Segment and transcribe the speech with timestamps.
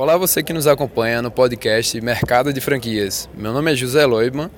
[0.00, 3.28] Olá, você que nos acompanha no podcast Mercado de Franquias.
[3.36, 4.50] Meu nome é José Loibman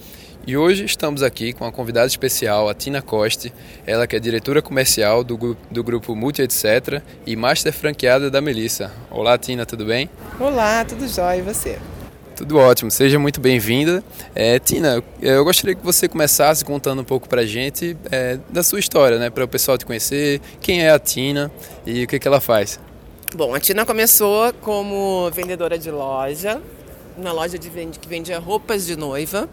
[0.47, 3.53] e hoje estamos aqui com uma convidada especial, a Tina Coste,
[3.85, 7.03] ela que é diretora comercial do, do grupo Multi Etc.
[7.27, 8.93] e master franqueada da Melissa.
[9.11, 10.09] Olá, Tina, tudo bem?
[10.39, 11.77] Olá, tudo jóia e você?
[12.37, 14.01] Tudo ótimo, seja muito bem-vinda.
[14.37, 18.63] É, Tina, eu gostaria que você começasse contando um pouco para a gente é, da
[18.63, 21.51] sua história, né, para o pessoal te conhecer, quem é a Tina
[21.85, 22.79] e o que, que ela faz.
[23.35, 26.61] Bom, a Tina começou como vendedora de loja,
[27.17, 29.49] uma loja de vende, que vendia roupas de noiva.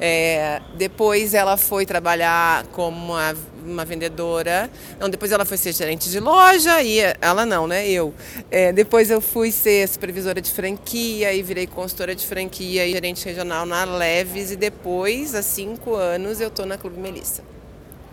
[0.00, 4.70] É, depois ela foi trabalhar como uma, uma, vendedora.
[4.98, 7.86] Não, depois ela foi ser gerente de loja e ela não, né?
[7.86, 8.14] Eu.
[8.50, 13.26] É, depois eu fui ser supervisora de franquia e virei consultora de franquia e gerente
[13.26, 14.52] regional na Leves.
[14.52, 17.42] E depois, há cinco anos, eu tô na Clube Melissa.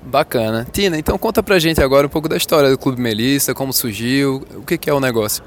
[0.06, 0.68] Bacana.
[0.72, 4.46] Tina, então conta pra gente agora um pouco da história do Clube Melissa, como surgiu,
[4.56, 5.44] o que, que é o negócio.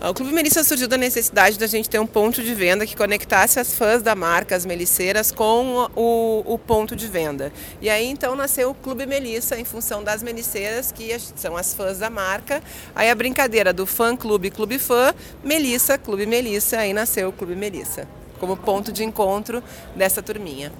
[0.00, 3.58] O Clube Melissa surgiu da necessidade da gente ter um ponto de venda que conectasse
[3.58, 7.52] as fãs da marca, as meliceiras, com o, o ponto de venda.
[7.82, 11.98] E aí então nasceu o Clube Melissa, em função das meliceiras, que são as fãs
[11.98, 12.62] da marca.
[12.94, 17.56] Aí a brincadeira do fã clube, clube fã, Melissa, Clube Melissa, aí nasceu o Clube
[17.56, 18.06] Melissa,
[18.38, 19.60] como ponto de encontro
[19.96, 20.70] dessa turminha.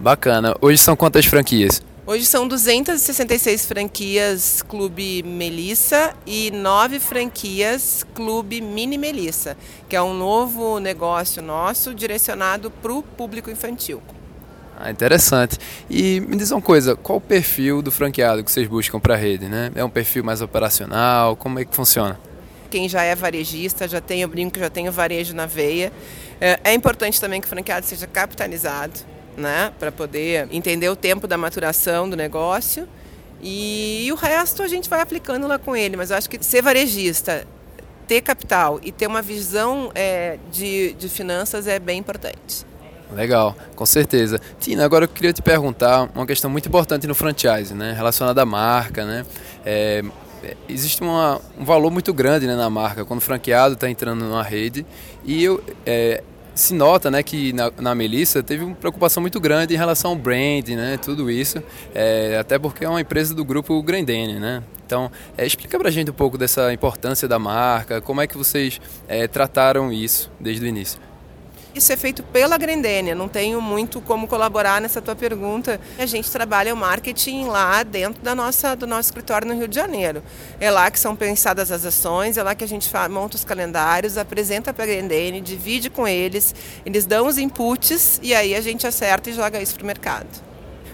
[0.00, 0.56] Bacana.
[0.60, 1.80] Hoje são quantas franquias?
[2.10, 9.56] Hoje são 266 franquias Clube Melissa e nove franquias Clube Mini Melissa,
[9.88, 14.02] que é um novo negócio nosso direcionado para o público infantil.
[14.76, 15.56] Ah, interessante.
[15.88, 19.16] E me diz uma coisa, qual o perfil do franqueado que vocês buscam para a
[19.16, 19.46] rede?
[19.46, 19.70] Né?
[19.76, 21.36] É um perfil mais operacional?
[21.36, 22.18] Como é que funciona?
[22.72, 25.92] Quem já é varejista, já tem o brinco, já tem o varejo na veia.
[26.40, 28.98] É, é importante também que o franqueado seja capitalizado
[29.40, 32.86] né, para poder entender o tempo da maturação do negócio.
[33.42, 35.96] E, e o resto a gente vai aplicando lá com ele.
[35.96, 37.46] Mas eu acho que ser varejista,
[38.06, 42.66] ter capital e ter uma visão é, de, de finanças é bem importante.
[43.12, 44.40] Legal, com certeza.
[44.60, 48.46] Tina, agora eu queria te perguntar uma questão muito importante no franchise, né, relacionada à
[48.46, 49.26] marca, né?
[49.64, 50.04] É,
[50.68, 54.42] existe uma, um valor muito grande né, na marca quando o franqueado está entrando numa
[54.42, 54.86] rede
[55.24, 56.22] e eu, é,
[56.60, 60.16] se nota né, que na, na Melissa teve uma preocupação muito grande em relação ao
[60.16, 61.62] brand, né, tudo isso,
[61.94, 64.62] é, até porque é uma empresa do grupo Grendene, né?
[64.86, 68.80] Então, é, explica pra gente um pouco dessa importância da marca, como é que vocês
[69.06, 71.00] é, trataram isso desde o início.
[71.74, 75.80] Isso é feito pela Grendene, não tenho muito como colaborar nessa tua pergunta.
[75.98, 79.76] A gente trabalha o marketing lá dentro da nossa, do nosso escritório no Rio de
[79.76, 80.22] Janeiro.
[80.58, 84.18] É lá que são pensadas as ações, é lá que a gente monta os calendários,
[84.18, 86.54] apresenta para a Grendene, divide com eles,
[86.84, 90.49] eles dão os inputs e aí a gente acerta e joga isso para o mercado.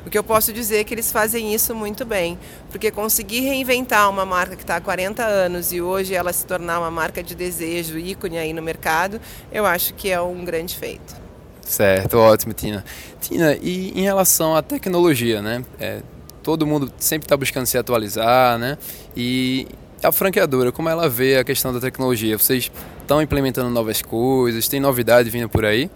[0.07, 2.39] O que eu posso dizer é que eles fazem isso muito bem,
[2.71, 6.79] porque conseguir reinventar uma marca que está há 40 anos e hoje ela se tornar
[6.79, 11.17] uma marca de desejo, ícone aí no mercado, eu acho que é um grande feito.
[11.61, 12.85] Certo, ótimo, Tina.
[13.21, 15.65] Tina, e em relação à tecnologia, né?
[15.81, 16.01] É,
[16.41, 18.79] todo mundo sempre está buscando se atualizar, né?
[19.17, 19.67] E
[20.05, 22.39] a franqueadora, como ela vê a questão da tecnologia?
[22.39, 24.69] Vocês estão implementando novas coisas?
[24.69, 25.91] Tem novidade vindo por aí?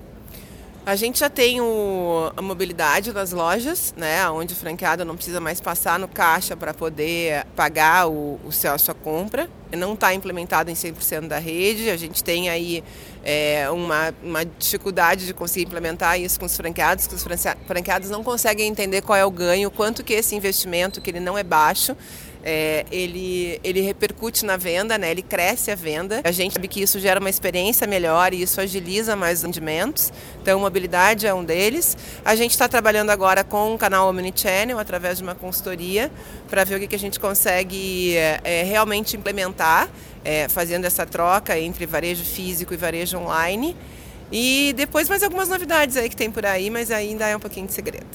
[0.85, 5.41] A gente já tem o, a mobilidade das lojas, né, onde o franqueado não precisa
[5.41, 9.49] mais passar no caixa para poder pagar o, o seu, a sua compra.
[9.77, 11.91] Não está implementado em 100% da rede.
[11.91, 12.83] A gente tem aí
[13.25, 17.25] é, uma, uma dificuldade de conseguir implementar isso com os franqueados, que os
[17.67, 21.37] franqueados não conseguem entender qual é o ganho, quanto que esse investimento, que ele não
[21.37, 21.97] é baixo,
[22.43, 25.11] é, ele, ele repercute na venda, né?
[25.11, 26.21] ele cresce a venda.
[26.25, 30.13] A gente sabe que isso gera uma experiência melhor e isso agiliza mais os rendimentos.
[30.41, 31.97] Então, mobilidade é um deles.
[32.25, 36.11] A gente está trabalhando agora com um canal Omnichannel através de uma consultoria
[36.49, 39.60] para ver o que, que a gente consegue é, é, realmente implementar,
[40.25, 43.77] é, fazendo essa troca entre varejo físico e varejo online.
[44.33, 47.67] E depois mais algumas novidades aí que tem por aí, mas ainda é um pouquinho
[47.67, 48.07] de segredo.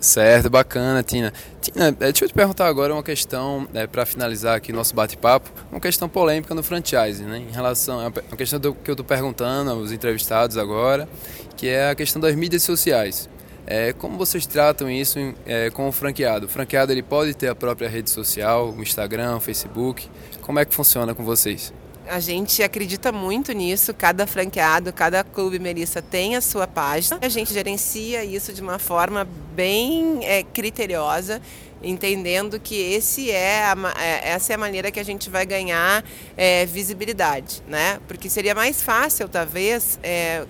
[0.00, 1.30] Certo, bacana, Tina.
[1.60, 5.50] Tina, é, deixa eu te perguntar agora uma questão, é, para finalizar aqui nosso bate-papo,
[5.70, 7.36] uma questão polêmica no franchise, né?
[7.36, 11.06] Em relação a uma questão do, que eu estou perguntando aos entrevistados agora,
[11.54, 13.28] que é a questão das mídias sociais.
[13.66, 16.46] É, como vocês tratam isso é, com o franqueado?
[16.46, 20.08] O franqueado ele pode ter a própria rede social, o Instagram, o Facebook.
[20.40, 21.72] Como é que funciona com vocês?
[22.08, 23.94] A gente acredita muito nisso.
[23.94, 27.20] Cada franqueado, cada clube Melissa tem a sua página.
[27.22, 31.40] A gente gerencia isso de uma forma bem é, criteriosa
[31.82, 36.04] entendendo que esse é a, é, essa é a maneira que a gente vai ganhar
[36.36, 37.98] é, visibilidade, né?
[38.06, 40.44] Porque seria mais fácil, talvez, é,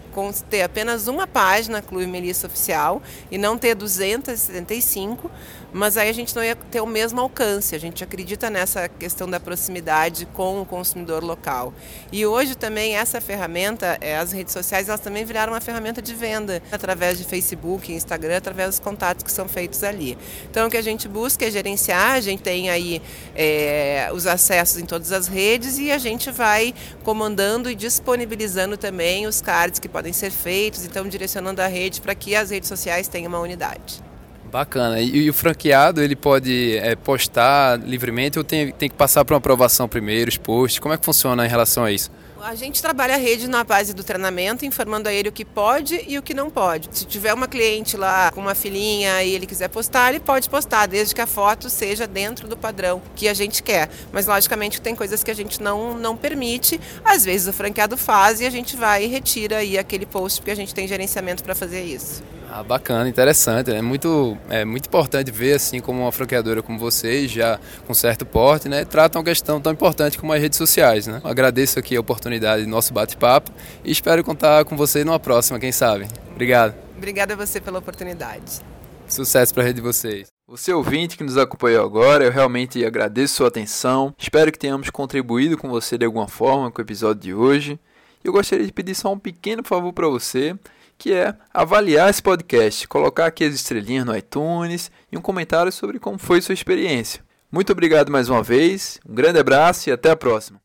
[0.48, 5.30] ter apenas uma página Clube Melissa Oficial e não ter 275,
[5.72, 7.74] mas aí a gente não ia ter o mesmo alcance.
[7.76, 11.72] A gente acredita nessa questão da proximidade com o consumidor local.
[12.10, 16.14] E hoje também essa ferramenta, é, as redes sociais, elas também viraram uma ferramenta de
[16.14, 20.18] venda através de Facebook, Instagram, através dos contatos que são feitos ali.
[20.50, 23.02] Então o que a gente busca busca é gerenciar, a gente tem aí
[23.36, 26.74] é, os acessos em todas as redes e a gente vai
[27.04, 32.14] comandando e disponibilizando também os cards que podem ser feitos, então direcionando a rede para
[32.14, 34.09] que as redes sociais tenham uma unidade.
[34.50, 35.00] Bacana.
[35.00, 39.34] E, e, o franqueado, ele pode é, postar livremente ou tem, tem que passar por
[39.34, 40.78] uma aprovação primeiro, os posts?
[40.78, 42.10] Como é que funciona em relação a isso?
[42.42, 46.02] A gente trabalha a rede na base do treinamento, informando a ele o que pode
[46.08, 46.88] e o que não pode.
[46.90, 50.86] Se tiver uma cliente lá com uma filhinha e ele quiser postar, ele pode postar,
[50.86, 53.90] desde que a foto seja dentro do padrão que a gente quer.
[54.10, 56.80] Mas, logicamente, tem coisas que a gente não, não permite.
[57.04, 60.50] Às vezes o franqueado faz e a gente vai e retira aí aquele post, porque
[60.50, 62.22] a gente tem gerenciamento para fazer isso.
[62.52, 63.70] Ah, bacana, interessante.
[63.70, 68.26] É muito, é muito importante ver assim como uma franqueadora como vocês, já com certo
[68.26, 71.06] porte, né, tratam uma questão tão importante como as redes sociais.
[71.06, 71.20] Né?
[71.22, 73.52] Agradeço aqui a oportunidade do nosso bate-papo
[73.84, 76.08] e espero contar com você numa próxima, quem sabe.
[76.32, 76.74] Obrigado.
[76.96, 78.60] Obrigada a você pela oportunidade.
[79.06, 80.26] Sucesso para a rede de vocês.
[80.48, 84.12] Você ouvinte que nos acompanhou agora, eu realmente agradeço sua atenção.
[84.18, 87.78] Espero que tenhamos contribuído com você de alguma forma com o episódio de hoje.
[88.22, 90.56] Eu gostaria de pedir só um pequeno favor para você
[90.98, 95.98] que é avaliar esse podcast, colocar aqui as estrelinhas no iTunes e um comentário sobre
[95.98, 97.24] como foi sua experiência.
[97.50, 100.60] Muito obrigado mais uma vez, um grande abraço e até a próxima.